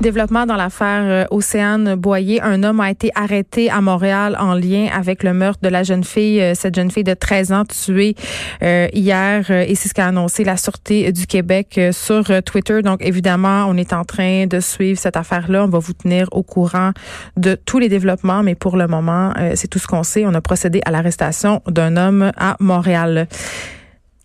Développement 0.00 0.46
dans 0.46 0.56
l'affaire 0.56 1.02
euh, 1.04 1.24
Océane 1.30 1.94
Boyer. 1.94 2.40
Un 2.40 2.62
homme 2.62 2.80
a 2.80 2.90
été 2.90 3.10
arrêté 3.14 3.68
à 3.68 3.82
Montréal 3.82 4.34
en 4.40 4.54
lien 4.54 4.88
avec 4.94 5.22
le 5.22 5.34
meurtre 5.34 5.60
de 5.62 5.68
la 5.68 5.82
jeune 5.82 6.04
fille, 6.04 6.40
euh, 6.40 6.54
cette 6.54 6.74
jeune 6.74 6.90
fille 6.90 7.04
de 7.04 7.12
13 7.12 7.52
ans 7.52 7.64
tuée 7.66 8.14
euh, 8.62 8.88
hier. 8.94 9.50
et 9.50 9.74
c'est 9.74 9.90
ce 9.90 9.94
qu'a 9.94 10.06
annoncé 10.06 10.42
la 10.42 10.56
Sûreté 10.56 11.12
du 11.12 11.26
Québec 11.26 11.78
sur 11.92 12.24
Twitter. 12.44 12.80
Donc, 12.80 13.04
évidemment, 13.04 13.66
on 13.68 13.76
est 13.76 13.92
en 13.92 14.04
train 14.04 14.46
de 14.46 14.58
suivre 14.60 14.98
cette 14.98 15.18
affaire-là. 15.18 15.64
On 15.64 15.68
va 15.68 15.78
vous 15.78 15.92
tenir 15.92 16.28
au 16.32 16.42
courant 16.42 16.92
de 17.36 17.54
tous 17.54 17.78
les 17.78 17.90
développements. 17.90 18.42
Mais 18.42 18.54
pour 18.54 18.78
le 18.78 18.86
moment, 18.86 19.34
c'est 19.54 19.68
tout 19.68 19.78
ce 19.78 19.86
qu'on 19.86 20.02
sait. 20.02 20.24
On 20.24 20.34
a 20.34 20.40
procédé 20.40 20.80
à 20.86 20.90
l'arrestation 20.90 21.60
d'un 21.66 21.98
homme 21.98 22.32
à 22.38 22.56
Montréal 22.58 23.28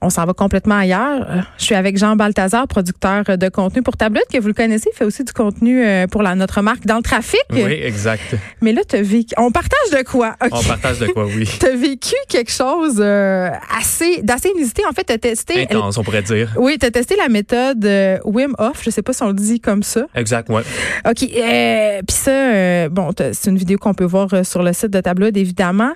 on 0.06 0.10
s'en 0.10 0.26
va 0.26 0.34
complètement 0.34 0.78
ailleurs. 0.78 1.26
Euh, 1.30 1.42
je 1.58 1.66
suis 1.66 1.76
avec 1.76 1.98
Jean 1.98 2.16
Balthazar, 2.16 2.68
producteur 2.68 3.24
de 3.24 3.50
contenu 3.50 3.82
pour 3.82 3.98
Tablette, 3.98 4.28
que 4.32 4.40
vous 4.40 4.48
le 4.48 4.54
connaissez, 4.54 4.90
il 4.94 4.96
fait 4.96 5.04
aussi 5.04 5.24
du 5.24 5.34
contenu 5.34 5.84
euh, 5.84 6.06
pour 6.08 6.22
la, 6.22 6.36
notre 6.36 6.62
marque 6.62 6.86
dans 6.86 6.98
le 6.98 7.02
trafic. 7.02 7.42
Oui, 7.52 7.62
exact. 7.64 8.36
Mais 8.62 8.72
là, 8.72 8.82
tu 8.88 9.02
vécu. 9.02 9.34
On 9.38 9.52
partage 9.52 9.92
de 9.92 10.04
quoi? 10.04 10.36
On 10.42 10.62
partage 10.62 11.00
de 11.00 11.08
quoi, 11.08 11.26
oui. 11.26 11.50
tu 11.60 11.66
as 11.66 11.76
vécu 11.76 12.16
quelque 12.30 12.52
chose 12.52 12.98
euh, 13.00 13.50
assez 13.78 14.22
d'assez 14.22 14.50
inusité. 14.56 14.84
En 14.88 14.94
fait, 14.94 15.06
tu 15.06 15.14
as 15.14 15.18
testé. 15.18 15.64
Intense, 15.64 15.98
on 15.98 16.04
pourrait 16.04 16.22
dire. 16.22 16.54
Oui, 16.58 16.78
tu 16.80 16.86
as 16.86 16.92
testé 16.92 17.16
la 17.16 17.30
méthode 17.30 17.84
Wim 18.26 18.54
Hof. 18.60 18.84
Je 18.84 18.92
sais 18.92 19.02
pas 19.02 19.14
si 19.14 19.24
on 19.24 19.28
le 19.28 19.34
dit 19.34 19.60
comme 19.60 19.82
ça. 19.82 20.06
Exact, 20.14 20.48
oui. 20.50 20.62
OK. 21.10 21.18
Puis 21.18 22.16
ça, 22.16 22.90
bon, 22.90 23.12
c'est 23.18 23.50
une 23.50 23.58
vidéo 23.58 23.80
qu'on 23.80 23.94
peut 23.96 24.06
voir 24.06 24.46
sur 24.46 24.62
le 24.62 24.72
site 24.74 24.92
de 24.92 25.02
Tableau, 25.02 25.28
évidemment 25.34 25.94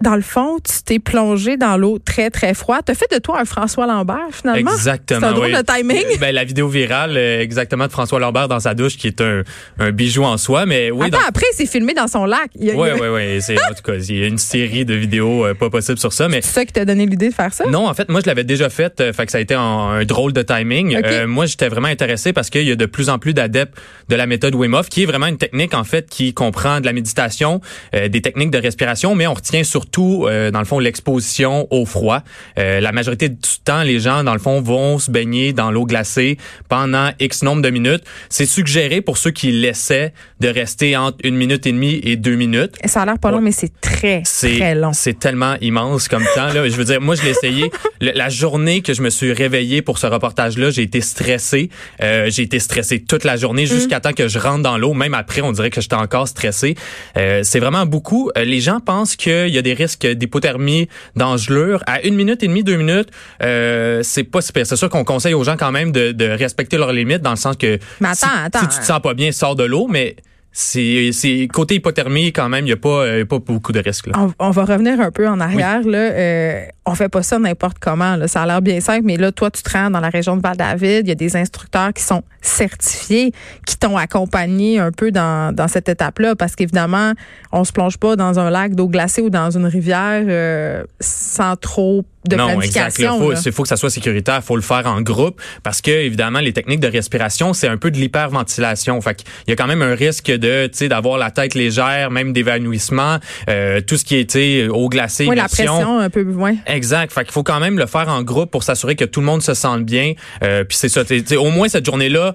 dans 0.00 0.16
le 0.16 0.22
fond, 0.22 0.58
tu 0.58 0.82
t'es 0.84 0.98
plongé 0.98 1.56
dans 1.56 1.76
l'eau 1.76 1.98
très, 1.98 2.28
très 2.28 2.52
froide. 2.52 2.82
Tu 2.84 2.92
as 2.92 2.94
fait 2.94 3.10
de 3.12 3.18
toi 3.18 3.40
un 3.40 3.44
François 3.44 3.86
Lambert, 3.86 4.28
finalement. 4.32 4.72
Exactement. 4.72 5.20
C'est 5.20 5.26
un 5.26 5.32
drôle 5.32 5.52
de 5.52 5.62
timing. 5.62 6.04
Euh, 6.04 6.16
ben, 6.20 6.34
la 6.34 6.44
vidéo 6.44 6.68
virale, 6.68 7.16
euh, 7.16 7.40
exactement, 7.40 7.86
de 7.86 7.92
François 7.92 8.18
Lambert 8.18 8.48
dans 8.48 8.60
sa 8.60 8.74
douche, 8.74 8.96
qui 8.96 9.06
est 9.06 9.20
un, 9.20 9.42
un 9.78 9.92
bijou 9.92 10.24
en 10.24 10.36
soi. 10.36 10.66
Mais 10.66 10.90
oui. 10.90 11.06
Attends, 11.06 11.24
après, 11.26 11.46
c'est 11.52 11.66
filmé 11.66 11.94
dans 11.94 12.08
son 12.08 12.26
lac. 12.26 12.50
Oui, 12.58 12.70
oui, 12.74 13.08
oui. 13.08 13.56
En 13.70 13.74
tout 13.74 13.82
cas, 13.82 13.94
il 13.94 14.18
y 14.18 14.24
a 14.24 14.26
une 14.26 14.38
série 14.38 14.84
de 14.84 14.94
vidéos 14.94 15.46
euh, 15.46 15.54
pas 15.54 15.70
possibles 15.70 15.98
sur 15.98 16.12
ça. 16.12 16.28
Mais... 16.28 16.42
C'est 16.42 16.54
ça 16.54 16.64
qui 16.64 16.72
t'a 16.72 16.84
donné 16.84 17.06
l'idée 17.06 17.30
de 17.30 17.34
faire 17.34 17.54
ça? 17.54 17.64
Non, 17.66 17.88
en 17.88 17.94
fait, 17.94 18.08
moi, 18.08 18.20
je 18.20 18.26
l'avais 18.26 18.44
déjà 18.44 18.68
fait. 18.68 19.12
fait 19.12 19.26
que 19.26 19.32
ça 19.32 19.38
a 19.38 19.40
été 19.40 19.54
un, 19.54 20.04
drôle 20.04 20.32
de 20.32 20.42
timing. 20.42 20.98
moi, 21.26 21.46
j'étais 21.46 21.68
vraiment 21.68 21.88
intéressé 21.88 22.32
parce 22.32 22.50
qu'il 22.50 22.64
y 22.64 22.72
a 22.72 22.76
de 22.76 22.86
plus 22.86 23.08
en 23.08 23.18
plus 23.18 23.32
d'adeptes 23.32 23.78
de 24.08 24.16
la 24.16 24.26
méthode 24.26 24.54
Wim 24.54 24.74
Hof, 24.74 24.88
qui 24.88 25.04
est 25.04 25.06
vraiment 25.06 25.26
une 25.26 25.38
technique, 25.38 25.72
en 25.72 25.84
fait, 25.84 26.10
qui 26.10 26.34
comprend 26.34 26.80
de 26.80 26.86
la 26.86 26.92
méditation, 26.92 27.60
des 27.92 28.20
techniques 28.20 28.50
de 28.50 28.58
respiration, 28.58 29.14
mais 29.14 29.26
on 29.26 29.34
retient 29.34 29.64
surtout, 29.64 29.93
dans 30.00 30.58
le 30.58 30.64
fond, 30.64 30.78
l'exposition 30.78 31.66
au 31.70 31.86
froid. 31.86 32.22
Euh, 32.58 32.80
la 32.80 32.92
majorité 32.92 33.28
du 33.28 33.38
temps, 33.64 33.82
les 33.82 34.00
gens, 34.00 34.24
dans 34.24 34.32
le 34.32 34.38
fond, 34.38 34.60
vont 34.60 34.98
se 34.98 35.10
baigner 35.10 35.52
dans 35.52 35.70
l'eau 35.70 35.84
glacée 35.84 36.38
pendant 36.68 37.10
X 37.20 37.42
nombre 37.42 37.62
de 37.62 37.70
minutes. 37.70 38.04
C'est 38.28 38.46
suggéré 38.46 39.00
pour 39.00 39.18
ceux 39.18 39.30
qui 39.30 39.52
laissaient 39.52 40.12
de 40.40 40.48
rester 40.48 40.96
entre 40.96 41.18
une 41.24 41.36
minute 41.36 41.66
et 41.66 41.72
demie 41.72 42.00
et 42.02 42.16
deux 42.16 42.36
minutes. 42.36 42.74
Ça 42.84 43.02
a 43.02 43.06
l'air 43.06 43.18
pas 43.18 43.30
long, 43.30 43.40
mais 43.40 43.52
c'est 43.52 43.72
très, 43.80 44.22
très 44.22 44.74
long. 44.74 44.92
C'est 44.92 45.18
tellement 45.18 45.56
immense 45.60 46.08
comme 46.08 46.24
temps. 46.34 46.52
Là. 46.52 46.68
Je 46.68 46.76
veux 46.76 46.84
dire, 46.84 47.00
moi, 47.00 47.14
je 47.14 47.22
l'ai 47.22 47.30
essayé. 47.30 47.70
la 48.00 48.28
journée 48.28 48.82
que 48.82 48.94
je 48.94 49.02
me 49.02 49.10
suis 49.10 49.32
réveillé 49.32 49.82
pour 49.82 49.98
ce 49.98 50.06
reportage-là, 50.06 50.70
j'ai 50.70 50.82
été 50.82 51.00
stressé. 51.00 51.70
Euh, 52.02 52.30
j'ai 52.30 52.42
été 52.42 52.58
stressé 52.58 53.00
toute 53.00 53.24
la 53.24 53.36
journée 53.36 53.66
jusqu'à 53.66 53.98
mm. 53.98 54.02
temps 54.02 54.12
que 54.12 54.28
je 54.28 54.38
rentre 54.38 54.62
dans 54.62 54.78
l'eau. 54.78 54.94
Même 54.94 55.14
après, 55.14 55.40
on 55.40 55.52
dirait 55.52 55.70
que 55.70 55.80
j'étais 55.80 55.94
encore 55.94 56.28
stressé. 56.28 56.74
Euh, 57.16 57.40
c'est 57.42 57.60
vraiment 57.60 57.86
beaucoup. 57.86 58.30
Euh, 58.36 58.44
les 58.44 58.60
gens 58.60 58.80
pensent 58.80 59.16
qu'il 59.16 59.48
y 59.48 59.58
a 59.58 59.62
des 59.62 59.73
risques 59.74 60.06
d'hypothermie 60.06 60.88
d'engelure. 61.16 61.82
À 61.86 62.02
une 62.02 62.14
minute 62.14 62.42
et 62.42 62.48
demie, 62.48 62.64
deux 62.64 62.76
minutes, 62.76 63.08
euh, 63.42 64.00
c'est 64.02 64.24
pas 64.24 64.40
super. 64.40 64.66
C'est 64.66 64.76
sûr 64.76 64.88
qu'on 64.88 65.04
conseille 65.04 65.34
aux 65.34 65.44
gens 65.44 65.56
quand 65.56 65.72
même 65.72 65.92
de, 65.92 66.12
de, 66.12 66.26
respecter 66.26 66.76
leurs 66.76 66.92
limites 66.92 67.22
dans 67.22 67.30
le 67.30 67.36
sens 67.36 67.56
que 67.56 67.78
mais 68.00 68.08
attends, 68.08 68.26
si, 68.26 68.44
attends, 68.44 68.60
si 68.60 68.68
tu 68.68 68.78
te 68.80 68.84
sens 68.84 69.00
pas 69.00 69.14
bien, 69.14 69.32
sors 69.32 69.54
de 69.54 69.64
l'eau, 69.64 69.86
mais 69.88 70.16
c'est 70.54 71.48
côté 71.52 71.74
hypothermie 71.76 72.32
quand 72.32 72.48
même 72.48 72.64
il 72.64 72.70
y 72.70 72.72
a 72.72 72.76
pas 72.76 73.04
euh, 73.04 73.24
pas 73.24 73.40
beaucoup 73.40 73.72
de 73.72 73.80
risques 73.80 74.08
On, 74.14 74.32
on, 74.38 74.50
va 74.50 74.64
revenir 74.64 75.00
un 75.00 75.10
peu 75.10 75.28
en 75.28 75.40
arrière 75.40 75.82
là 75.82 75.98
euh, 75.98 76.64
on 76.86 76.94
fait 76.94 77.08
pas 77.08 77.22
ça 77.22 77.38
n'importe 77.38 77.78
comment 77.78 78.16
là. 78.16 78.28
ça 78.28 78.42
a 78.42 78.46
l'air 78.46 78.62
bien 78.62 78.80
simple 78.80 79.02
mais 79.04 79.16
là 79.16 79.32
toi 79.32 79.50
tu 79.50 79.62
te 79.62 79.70
rends 79.70 79.90
dans 79.90 80.00
la 80.00 80.10
région 80.10 80.36
de 80.36 80.42
Val-David 80.42 81.06
il 81.06 81.08
y 81.08 81.12
a 81.12 81.14
des 81.14 81.36
instructeurs 81.36 81.92
qui 81.92 82.02
sont 82.02 82.22
certifiés 82.42 83.32
qui 83.66 83.76
t'ont 83.76 83.96
accompagné 83.96 84.78
un 84.78 84.92
peu 84.92 85.10
dans, 85.10 85.54
dans 85.54 85.68
cette 85.68 85.88
étape 85.88 86.18
là 86.18 86.34
parce 86.34 86.54
qu'évidemment 86.54 87.12
on 87.52 87.64
se 87.64 87.72
plonge 87.72 87.96
pas 87.96 88.16
dans 88.16 88.38
un 88.38 88.50
lac 88.50 88.74
d'eau 88.74 88.88
glacée 88.88 89.22
ou 89.22 89.30
dans 89.30 89.50
une 89.50 89.66
rivière 89.66 90.24
euh, 90.26 90.84
sans 91.00 91.56
trop 91.56 92.04
de 92.28 92.36
non, 92.36 92.60
exact. 92.60 92.96
Il 92.98 93.06
faut, 93.06 93.52
faut, 93.52 93.62
que 93.62 93.68
ça 93.68 93.76
soit 93.76 93.90
sécuritaire. 93.90 94.36
Il 94.36 94.46
faut 94.46 94.56
le 94.56 94.62
faire 94.62 94.86
en 94.86 95.02
groupe 95.02 95.40
parce 95.62 95.80
que, 95.80 95.90
évidemment, 95.90 96.40
les 96.40 96.52
techniques 96.52 96.80
de 96.80 96.88
respiration, 96.88 97.52
c'est 97.52 97.68
un 97.68 97.76
peu 97.76 97.90
de 97.90 97.98
l'hyperventilation. 97.98 99.00
Fait 99.00 99.14
qu'il 99.14 99.28
y 99.48 99.52
a 99.52 99.56
quand 99.56 99.66
même 99.66 99.82
un 99.82 99.94
risque 99.94 100.30
de, 100.30 100.66
tu 100.66 100.78
sais, 100.78 100.88
d'avoir 100.88 101.18
la 101.18 101.30
tête 101.30 101.54
légère, 101.54 102.10
même 102.10 102.32
d'évanouissement, 102.32 103.18
euh, 103.50 103.80
tout 103.80 103.96
ce 103.96 104.04
qui 104.04 104.16
est, 104.16 104.30
tu 104.30 104.38
sais, 104.38 104.68
eau 104.68 104.88
glacée, 104.88 105.26
oui, 105.28 105.36
la 105.36 105.48
pression 105.48 105.98
un 105.98 106.10
peu, 106.10 106.24
moins. 106.24 106.54
Exact. 106.74 107.12
Fait 107.12 107.24
qu'il 107.24 107.32
faut 107.32 107.42
quand 107.42 107.60
même 107.60 107.78
le 107.78 107.86
faire 107.86 108.08
en 108.08 108.22
groupe 108.22 108.50
pour 108.50 108.62
s'assurer 108.62 108.96
que 108.96 109.04
tout 109.04 109.20
le 109.20 109.26
monde 109.26 109.42
se 109.42 109.54
sente 109.54 109.84
bien. 109.84 110.14
Euh, 110.42 110.64
puis 110.64 110.76
c'est 110.76 110.88
ça, 110.88 111.02
au 111.38 111.50
moins 111.50 111.68
cette 111.68 111.86
journée-là, 111.86 112.34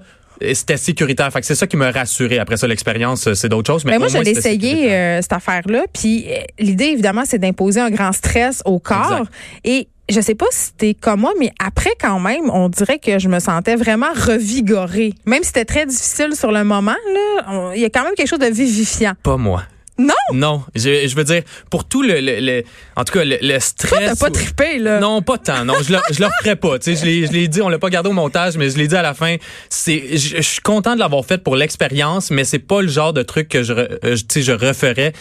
c'était 0.54 0.78
sécuritaire. 0.78 1.32
Fait 1.32 1.42
que 1.42 1.46
c'est 1.46 1.56
ça 1.56 1.68
qui 1.68 1.78
m'a 1.78 1.92
rassuré. 1.92 2.40
Après 2.40 2.58
ça, 2.58 2.68
l'expérience, 2.68 3.28
euh, 3.28 3.34
c'est 3.34 3.50
d'autres 3.50 3.72
choses. 3.72 3.86
Mais, 3.86 3.98
moi, 3.98 4.08
je 4.08 4.18
l'ai 4.18 4.32
essayé, 4.32 4.92
euh, 4.92 5.22
cette 5.22 5.34
affaire-là. 5.34 5.86
Puis 5.94 6.26
euh, 6.30 6.40
l'idée, 6.60 6.86
évidemment, 6.86 7.24
c'est 7.26 7.40
d'imposer 7.40 7.80
un 7.82 7.90
grand 7.90 8.12
stress 8.12 8.62
au 8.66 8.80
corps. 8.80 9.26
Et 9.64 9.88
je 10.10 10.22
sais 10.22 10.36
pas 10.36 10.46
si 10.50 10.68
c'était 10.68 10.94
comme 10.96 11.22
moi, 11.22 11.34
mais 11.40 11.52
après, 11.64 11.92
quand 12.00 12.20
même, 12.20 12.50
on 12.52 12.70
dirait 12.70 13.00
que 13.00 13.20
je 13.20 13.28
me 13.28 13.40
sentais 13.40 13.76
vraiment 13.76 14.12
revigorée. 14.14 15.14
Même 15.26 15.44
si 15.44 15.48
c'était 15.48 15.66
très 15.66 15.86
difficile 15.86 16.36
sur 16.36 16.52
le 16.52 16.64
moment, 16.64 16.96
là, 17.14 17.74
il 17.76 17.82
y 17.82 17.86
a 17.86 17.90
quand 17.90 18.04
même 18.04 18.16
quelque 18.16 18.30
chose 18.30 18.40
de 18.40 18.48
vivifiant. 18.48 19.14
Pas 19.22 19.38
moi. 19.38 19.64
Non? 20.00 20.14
Non. 20.34 20.64
Je, 20.76 21.08
je 21.08 21.16
veux 21.16 21.24
dire, 21.26 21.44
pour 21.70 21.86
tout 21.86 22.02
le, 22.02 22.20
le, 22.20 22.64
en 22.96 23.04
tout 23.04 23.14
cas, 23.14 23.26
le, 23.26 23.38
le 23.42 23.60
stress. 23.60 23.90
Toi, 23.90 24.00
t'as 24.00 24.16
pas 24.16 24.32
trippé, 24.32 24.80
là. 24.80 25.00
Non, 25.00 25.22
pas 25.22 25.38
tant. 25.38 25.66
Non, 25.66 25.74
je 25.84 25.92
le, 25.92 26.00
je 26.12 26.22
le 26.22 26.30
ferais 26.42 26.56
pas. 26.56 26.80
Tu 26.80 26.96
sais, 26.96 27.26
je 27.28 27.32
l'ai 27.32 27.48
dit, 27.48 27.62
on 27.62 27.70
l'a 27.70 27.80
pas 27.80 27.90
gardé 27.90 28.10
au 28.10 28.14
montage, 28.14 28.58
mais 28.58 28.70
je 28.70 28.78
l'ai 28.78 28.88
dit 28.88 28.96
à 28.96 29.02
la 29.02 29.14
fin. 29.14 29.36
C'est, 29.70 30.18
je, 30.18 30.42
suis 30.42 30.62
content 30.62 30.96
de 30.96 31.00
l'avoir 31.00 31.26
fait 31.26 31.44
pour 31.44 31.56
l'expérience, 31.56 32.32
mais 32.32 32.46
c'est 32.46 32.60
pas 32.60 32.82
le 32.82 32.88
genre 32.88 33.14
de 33.14 33.24
truc 33.24 33.50
que 33.50 33.62
je, 33.62 33.74
euh, 33.74 33.98
tu 34.04 34.24
sais, 34.30 34.42
je 34.42 34.54
referais. 34.54 35.14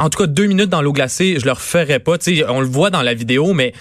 En 0.00 0.10
tout 0.10 0.18
cas, 0.18 0.26
deux 0.26 0.46
minutes 0.46 0.70
dans 0.70 0.82
l'eau 0.82 0.92
glacée, 0.92 1.36
je 1.38 1.44
le 1.44 1.52
referais 1.52 2.00
pas. 2.00 2.18
Tu 2.18 2.38
sais, 2.38 2.44
on 2.48 2.60
le 2.60 2.66
voit 2.66 2.90
dans 2.90 3.02
la 3.02 3.14
vidéo, 3.14 3.52
mais 3.52 3.72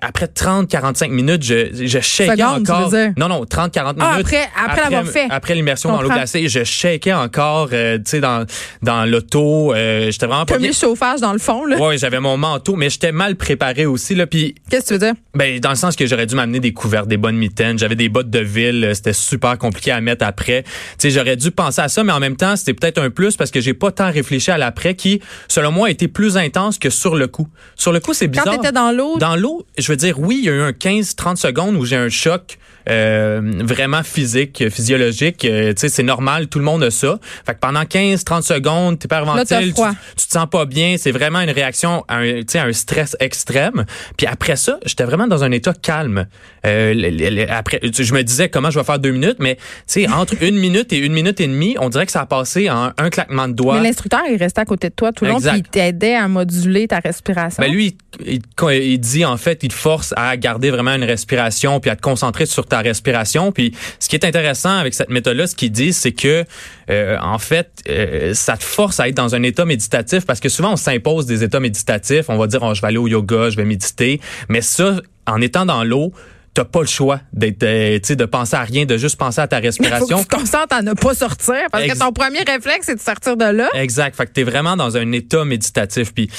après 0.00 0.26
30 0.26 0.68
45 0.68 1.10
minutes 1.10 1.42
je 1.42 1.68
je 1.72 2.40
encore. 2.42 2.92
non 3.16 3.28
non 3.28 3.44
30 3.44 3.72
40 3.72 3.96
ah, 4.00 4.12
minutes 4.12 4.26
après 4.26 4.48
après, 4.64 4.80
l'avoir 4.82 5.06
fait. 5.06 5.26
après 5.28 5.54
l'immersion 5.54 5.92
dans 5.92 6.02
l'eau 6.02 6.08
glacée 6.08 6.48
je 6.48 6.64
shakeais 6.64 7.12
encore 7.12 7.68
euh, 7.72 7.98
tu 7.98 8.04
sais 8.06 8.20
dans 8.20 8.46
dans 8.82 9.04
l'auto 9.04 9.74
euh, 9.74 10.10
j'étais 10.10 10.26
vraiment 10.26 10.46
pas 10.46 10.58
le 10.58 10.72
chauffage 10.72 11.20
dans 11.20 11.32
le 11.32 11.38
fond 11.38 11.66
là? 11.66 11.76
Ouais 11.78 11.98
j'avais 11.98 12.20
mon 12.20 12.36
manteau 12.36 12.76
mais 12.76 12.88
j'étais 12.88 13.12
mal 13.12 13.36
préparé 13.36 13.84
aussi 13.84 14.14
là 14.14 14.26
puis 14.26 14.54
qu'est-ce 14.70 14.84
que 14.84 14.88
tu 14.88 14.92
veux 14.94 15.00
dire? 15.00 15.14
Ben 15.34 15.60
dans 15.60 15.70
le 15.70 15.76
sens 15.76 15.94
que 15.94 16.06
j'aurais 16.06 16.26
dû 16.26 16.34
m'amener 16.34 16.60
des 16.60 16.72
couverts 16.72 17.06
des 17.06 17.18
bonnes 17.18 17.36
mitaines 17.36 17.78
j'avais 17.78 17.96
des 17.96 18.08
bottes 18.08 18.30
de 18.30 18.40
ville 18.40 18.90
c'était 18.94 19.12
super 19.12 19.58
compliqué 19.58 19.90
à 19.90 20.00
mettre 20.00 20.24
après. 20.24 20.62
Tu 20.62 20.70
sais 20.98 21.10
j'aurais 21.10 21.36
dû 21.36 21.50
penser 21.50 21.82
à 21.82 21.88
ça 21.88 22.02
mais 22.02 22.12
en 22.12 22.20
même 22.20 22.36
temps 22.36 22.56
c'était 22.56 22.74
peut-être 22.74 22.98
un 22.98 23.10
plus 23.10 23.36
parce 23.36 23.50
que 23.50 23.60
j'ai 23.60 23.74
pas 23.74 23.90
tant 23.90 24.10
réfléchi 24.10 24.50
à 24.50 24.58
l'après 24.58 24.94
qui 24.94 25.20
selon 25.48 25.70
moi 25.70 25.90
était 25.90 26.08
plus 26.08 26.36
intense 26.36 26.78
que 26.78 26.88
sur 26.88 27.14
le 27.14 27.26
coup. 27.26 27.48
Sur 27.74 27.92
le 27.92 28.00
coup 28.00 28.14
c'est 28.14 28.28
bizarre. 28.28 28.46
quand 28.46 28.56
t'étais 28.56 28.72
dans 28.72 28.92
l'eau 28.92 29.18
dans 29.18 29.36
l'eau 29.36 29.65
je 29.78 29.92
veux 29.92 29.96
dire, 29.96 30.18
oui, 30.18 30.38
il 30.38 30.44
y 30.44 30.48
a 30.48 30.52
eu 30.52 30.62
un 30.62 30.70
15-30 30.70 31.36
secondes 31.36 31.76
où 31.76 31.84
j'ai 31.84 31.96
un 31.96 32.08
choc 32.08 32.58
vraiment 32.86 34.02
physique, 34.02 34.68
physiologique. 34.70 35.44
Euh, 35.44 35.72
tu 35.72 35.80
sais, 35.80 35.88
c'est 35.88 36.02
normal, 36.02 36.48
tout 36.48 36.58
le 36.58 36.64
monde 36.64 36.82
a 36.82 36.90
ça. 36.90 37.18
Fait 37.44 37.54
que 37.54 37.58
pendant 37.60 37.82
15-30 37.82 38.42
secondes, 38.42 38.98
t'es 38.98 39.06
hyperventile, 39.06 39.74
tu, 39.74 39.82
tu 40.16 40.26
te 40.26 40.32
sens 40.32 40.46
pas 40.50 40.64
bien. 40.64 40.96
C'est 40.98 41.10
vraiment 41.10 41.40
une 41.40 41.50
réaction 41.50 42.04
à 42.08 42.18
un, 42.18 42.42
à 42.54 42.62
un 42.62 42.72
stress 42.72 43.16
extrême. 43.20 43.84
Puis 44.16 44.26
après 44.26 44.56
ça, 44.56 44.78
j'étais 44.84 45.04
vraiment 45.04 45.26
dans 45.26 45.44
un 45.44 45.50
état 45.50 45.72
calme. 45.74 46.26
Euh, 46.64 47.46
après, 47.48 47.80
je 47.82 48.14
me 48.14 48.22
disais 48.22 48.48
comment 48.48 48.70
je 48.70 48.78
vais 48.78 48.84
faire 48.84 48.98
deux 48.98 49.12
minutes, 49.12 49.38
mais 49.38 49.56
tu 49.56 49.62
sais, 49.86 50.08
entre 50.08 50.34
une 50.42 50.56
minute 50.56 50.92
et 50.92 50.98
une 50.98 51.12
minute 51.12 51.40
et 51.40 51.46
demie, 51.46 51.76
on 51.78 51.88
dirait 51.88 52.06
que 52.06 52.12
ça 52.12 52.22
a 52.22 52.26
passé 52.26 52.70
en 52.70 52.92
un 52.98 53.10
claquement 53.10 53.48
de 53.48 53.54
doigts. 53.54 53.76
Mais 53.76 53.88
l'instructeur, 53.88 54.22
il 54.30 54.36
restait 54.36 54.60
à 54.60 54.64
côté 54.64 54.90
de 54.90 54.94
toi 54.94 55.12
tout 55.12 55.24
le 55.24 55.32
long, 55.32 55.40
puis 55.40 55.50
il 55.56 55.62
t'aidait 55.62 56.14
à 56.14 56.28
moduler 56.28 56.88
ta 56.88 56.98
respiration. 56.98 57.62
Ben 57.62 57.70
lui, 57.70 57.96
il, 58.24 58.40
il, 58.72 59.00
dit 59.00 59.24
en 59.24 59.36
fait, 59.36 59.62
il 59.62 59.68
te 59.68 59.74
force 59.74 60.14
à 60.16 60.36
garder 60.36 60.70
vraiment 60.70 60.94
une 60.94 61.04
respiration 61.04 61.80
puis 61.80 61.90
à 61.90 61.96
te 61.96 62.02
concentrer 62.02 62.46
sur 62.46 62.66
ta 62.66 62.75
respiration. 62.80 63.52
Puis 63.52 63.74
ce 63.98 64.08
qui 64.08 64.16
est 64.16 64.24
intéressant 64.24 64.76
avec 64.76 64.94
cette 64.94 65.10
méthode-là, 65.10 65.46
ce 65.46 65.54
qu'ils 65.54 65.72
disent, 65.72 65.96
c'est 65.96 66.12
que 66.12 66.44
euh, 66.90 67.18
en 67.20 67.38
fait, 67.38 67.70
euh, 67.88 68.34
ça 68.34 68.56
te 68.56 68.64
force 68.64 69.00
à 69.00 69.08
être 69.08 69.16
dans 69.16 69.34
un 69.34 69.42
état 69.42 69.64
méditatif 69.64 70.24
parce 70.24 70.40
que 70.40 70.48
souvent 70.48 70.72
on 70.72 70.76
s'impose 70.76 71.26
des 71.26 71.42
états 71.42 71.60
méditatifs. 71.60 72.26
On 72.28 72.36
va 72.36 72.46
dire, 72.46 72.62
oh, 72.62 72.74
je 72.74 72.80
vais 72.80 72.88
aller 72.88 72.98
au 72.98 73.08
yoga, 73.08 73.50
je 73.50 73.56
vais 73.56 73.64
méditer, 73.64 74.20
mais 74.48 74.60
ça, 74.60 74.96
en 75.26 75.40
étant 75.40 75.66
dans 75.66 75.84
l'eau, 75.84 76.12
t'as 76.56 76.64
pas 76.64 76.80
le 76.80 76.86
choix 76.86 77.20
d'être, 77.34 77.62
euh, 77.64 77.98
de 77.98 78.24
penser 78.24 78.56
à 78.56 78.62
rien, 78.62 78.86
de 78.86 78.96
juste 78.96 79.18
penser 79.18 79.42
à 79.42 79.46
ta 79.46 79.58
respiration. 79.60 80.18
Faut 80.18 80.24
que 80.24 80.28
tu 80.28 80.36
te 80.36 80.36
concentres 80.36 80.74
à 80.74 80.82
ne 80.82 80.94
pas 80.94 81.14
sortir 81.14 81.56
parce 81.70 81.84
que 81.84 81.98
ton 81.98 82.12
premier 82.12 82.40
réflexe 82.40 82.86
c'est 82.86 82.94
de 82.94 83.00
sortir 83.00 83.36
de 83.36 83.44
là. 83.44 83.68
Exact. 83.74 84.16
Fait 84.16 84.26
que 84.26 84.32
t'es 84.32 84.42
vraiment 84.42 84.74
dans 84.74 84.96
un 84.96 85.12
état 85.12 85.44
méditatif. 85.44 86.14
Puis 86.14 86.30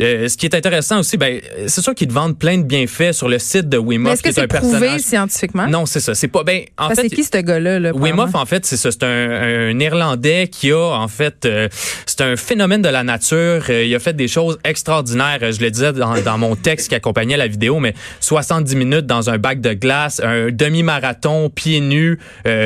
Euh, 0.00 0.28
ce 0.28 0.36
qui 0.36 0.46
est 0.46 0.54
intéressant 0.56 0.98
aussi, 0.98 1.16
ben, 1.16 1.40
c'est 1.68 1.80
sûr 1.80 1.94
qu'ils 1.94 2.08
te 2.08 2.12
vendent 2.12 2.36
plein 2.36 2.58
de 2.58 2.64
bienfaits 2.64 3.12
sur 3.12 3.28
le 3.28 3.38
site 3.38 3.68
de 3.68 3.78
Wim 3.78 4.06
Hof, 4.06 4.22
qui 4.22 4.28
est, 4.28 4.38
un 4.40 4.48
prouvé 4.48 4.98
scientifiquement? 4.98 5.68
Non, 5.68 5.86
c'est 5.86 6.00
ça. 6.00 6.16
C'est 6.16 6.26
pas. 6.26 6.42
Ben, 6.42 6.62
en 6.76 6.88
fait, 6.88 7.02
c'est 7.02 7.10
qui 7.10 7.22
ce 7.22 7.38
gars-là? 7.38 7.78
Là, 7.78 7.92
Wim 7.94 8.18
Hof, 8.18 8.34
en 8.34 8.44
fait, 8.44 8.66
c'est 8.66 8.76
ça. 8.76 8.90
C'est 8.90 9.04
un, 9.04 9.08
un, 9.08 9.78
Irlandais 9.78 10.48
qui 10.48 10.72
a, 10.72 10.78
en 10.78 11.06
fait, 11.06 11.46
euh, 11.46 11.68
c'est 12.06 12.22
un 12.22 12.34
phénomène 12.36 12.82
de 12.82 12.88
la 12.88 13.04
nature. 13.04 13.62
Euh, 13.70 13.84
il 13.84 13.94
a 13.94 14.00
fait 14.00 14.14
des 14.14 14.26
choses 14.26 14.58
extraordinaires. 14.64 15.38
Je 15.40 15.60
le 15.60 15.70
disais 15.70 15.92
dans, 15.92 16.20
dans 16.20 16.38
mon 16.38 16.56
texte 16.56 16.88
qui 16.88 16.96
accompagnait 16.96 17.36
la 17.36 17.46
vidéo, 17.46 17.78
mais 17.78 17.94
70 18.18 18.74
minutes 18.74 19.06
dans 19.06 19.30
un 19.30 19.38
bac 19.38 19.60
de 19.60 19.74
glace, 19.74 20.20
un 20.24 20.50
demi-marathon 20.50 21.50
pieds 21.50 21.80
nus 21.80 22.18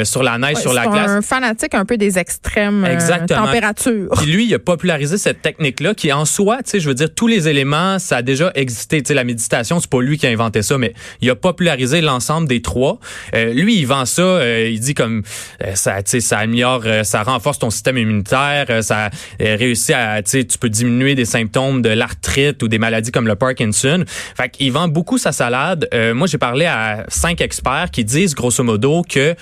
sur 0.05 0.23
la 0.23 0.39
neige, 0.39 0.57
sur 0.57 0.73
la 0.73 0.87
glace. 0.87 1.11
Un 1.11 1.23
fanatique 1.23 1.75
un 1.75 1.85
peu 1.85 1.99
des 1.99 2.19
extrêmes 2.19 2.87
températures. 3.27 4.09
Puis 4.17 4.27
lui, 4.33 4.47
il 4.47 4.55
a 4.55 4.59
popularisé 4.59 5.19
cette 5.19 5.43
technique-là 5.43 5.93
qui, 5.95 6.11
en 6.13 6.25
soi, 6.25 6.59
tu 6.59 6.71
sais, 6.71 6.81
je 6.81 6.89
veux 6.89 6.95
dire, 6.95 7.09
tous 7.19 7.27
les 7.27 7.49
éléments, 7.49 7.99
ça 7.99 8.19
a 8.19 8.23
déjà 8.23 8.53
existé. 8.55 9.03
Tu 9.03 9.09
sais, 9.09 9.15
la 9.15 9.25
méditation, 9.25 9.81
c'est 9.81 9.91
pas 9.91 10.01
lui 10.01 10.19
qui 10.19 10.27
a 10.29 10.31
inventé 10.31 10.63
ça, 10.63 10.79
mais 10.79 10.95
il 11.21 11.29
a 11.29 11.35
popularisé 11.35 12.01
l'ensemble 12.01 12.47
des 12.47 12.63
trois. 12.63 13.01
Euh, 13.35 13.53
lui, 13.55 13.77
il 13.77 13.89
vend 13.89 14.05
ça, 14.05 14.23
euh, 14.23 14.71
il 14.71 14.79
dit 14.79 14.95
comme 14.95 15.25
euh, 15.65 15.75
ça, 15.75 16.01
tu 16.05 16.11
sais, 16.13 16.21
ça 16.21 16.39
améliore, 16.39 16.85
ça 17.03 17.25
renforce 17.25 17.59
ton 17.59 17.71
système 17.71 17.99
immunitaire, 17.99 18.85
ça 18.85 19.11
réussit 19.41 19.97
à, 19.97 20.23
tu 20.23 20.31
sais, 20.31 20.45
tu 20.45 20.59
peux 20.59 20.69
diminuer 20.69 21.17
des 21.17 21.25
symptômes 21.25 21.83
de 21.83 21.89
l'arthrite 21.89 22.63
ou 22.63 22.69
des 22.69 22.79
maladies 22.79 23.11
comme 23.11 23.27
le 23.27 23.35
Parkinson. 23.35 24.05
Fait 24.37 24.49
qu'il 24.49 24.71
vend 24.71 24.87
beaucoup 24.87 25.19
sa 25.19 25.33
salade. 25.33 25.89
moi, 26.15 26.29
j'ai 26.29 26.39
parlé 26.39 26.67
à 26.67 27.05
cinq 27.09 27.41
experts 27.41 27.91
qui 27.91 28.05
disent 28.05 28.37
grosso 28.37 28.63
modo 28.63 29.03
que 29.03 29.35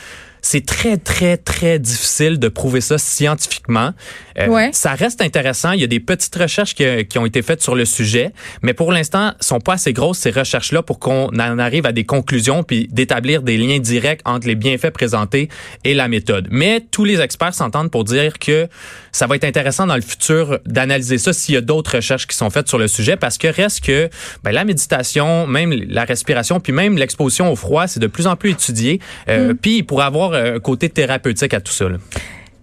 c'est 0.48 0.64
très, 0.64 0.96
très, 0.96 1.37
très 1.37 1.81
difficile 1.81 2.38
de 2.38 2.46
prouver 2.46 2.81
ça 2.81 2.98
scientifiquement. 2.98 3.90
Euh, 4.38 4.69
ça 4.70 4.94
reste 4.94 5.20
intéressant. 5.20 5.72
Il 5.72 5.81
y 5.81 5.84
a 5.84 5.88
des 5.88 5.98
petites 5.98 6.37
recherches 6.37 6.76
qui, 6.76 7.19
ont 7.19 7.26
été 7.26 7.43
faites 7.43 7.62
sur 7.62 7.75
le 7.75 7.84
sujet, 7.84 8.32
mais 8.62 8.72
pour 8.72 8.93
l'instant, 8.93 9.32
sont 9.40 9.58
pas 9.58 9.72
assez 9.72 9.93
grosses 9.93 10.19
ces 10.19 10.31
recherches-là 10.31 10.82
pour 10.82 11.00
qu'on 11.00 11.26
en 11.31 11.58
arrive 11.58 11.84
à 11.84 11.90
des 11.90 12.04
conclusions 12.04 12.62
puis 12.62 12.87
d'établir 12.93 13.43
des 13.43 13.56
liens 13.56 13.81
directs 13.81 14.20
entre 14.25 14.46
les 14.46 14.54
bienfaits 14.54 14.90
présentés 14.90 15.48
et 15.82 15.94
la 15.94 16.06
méthode. 16.06 16.46
Mais 16.52 16.81
tous 16.93 17.04
les 17.04 17.20
experts 17.20 17.54
s'entendent 17.54 17.90
pour 17.90 18.04
dire 18.04 18.38
que 18.38 18.69
ça 19.10 19.26
va 19.26 19.34
être 19.34 19.44
intéressant 19.44 19.87
dans 19.87 19.96
le 19.96 20.02
futur 20.02 20.60
d'analyser 20.64 21.19
ça 21.19 21.32
s'il 21.32 21.56
y 21.56 21.58
a 21.58 21.60
d'autres 21.60 21.96
recherches 21.96 22.28
qui 22.28 22.37
sont 22.37 22.50
faites 22.50 22.69
sur 22.69 22.78
le 22.78 22.87
sujet 22.87 23.16
parce 23.16 23.37
que 23.37 23.48
reste 23.48 23.81
que 23.81 24.08
ben, 24.44 24.52
la 24.52 24.64
méditation, 24.64 25.48
même 25.48 25.72
la 25.72 26.04
respiration, 26.04 26.60
puis 26.60 26.72
même 26.72 26.96
l'exposition 26.98 27.50
au 27.50 27.56
froid, 27.56 27.88
c'est 27.88 28.00
de 28.00 28.06
plus 28.06 28.28
en 28.28 28.37
plus 28.37 28.50
étudié. 28.50 29.00
Euh, 29.28 29.54
mm. 29.54 29.56
Puis 29.56 29.82
pour 29.82 30.02
avoir 30.02 30.35
un 30.36 30.58
côté 30.60 30.88
thérapeutique 30.88 31.54
à 31.54 31.60
tout 31.60 31.72
ça. 31.72 31.86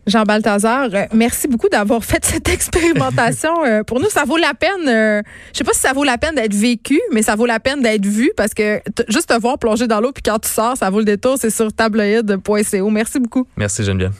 Jean 0.06 0.24
Balthazar, 0.24 0.90
euh, 0.94 1.06
merci 1.14 1.48
beaucoup 1.48 1.70
d'avoir 1.70 2.04
fait 2.04 2.24
cette 2.26 2.50
expérimentation. 2.54 3.64
Euh, 3.66 3.84
pour 3.84 4.00
nous, 4.00 4.10
ça 4.10 4.26
vaut 4.26 4.38
la 4.38 4.54
peine. 4.54 4.88
Euh, 4.88 5.22
je 5.54 5.60
sais 5.60 5.64
pas 5.64 5.74
si 5.74 5.80
ça 5.80 5.94
vaut 5.94 6.04
la 6.04 6.18
peine 6.18 6.36
d'être 6.36 6.54
vécu, 6.54 7.00
mais 7.12 7.22
ça 7.22 7.36
vaut 7.36 7.46
la 7.46 7.60
peine 7.60 7.82
d'être 7.82 8.06
vu 8.06 8.32
parce 8.36 8.54
que 8.54 8.82
juste 9.08 9.30
te 9.30 9.40
voir 9.40 9.58
plonger 9.58 9.88
dans 9.88 10.02
l'eau 10.02 10.12
puis 10.12 10.24
quand 10.24 10.40
tu 10.40 10.50
sors, 10.50 10.76
ça 10.76 10.90
vaut 10.90 11.00
le 11.00 11.06
détour. 11.06 11.38
C'est 11.40 11.50
sur 11.50 11.72
tabloïd.co. 11.72 12.90
Merci 12.90 13.20
beaucoup. 13.20 13.48
Merci 13.56 13.84
Geneviève. 13.84 14.14